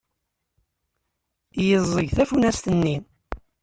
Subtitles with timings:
[1.67, 2.97] Yeẓẓeg tafunast-nni.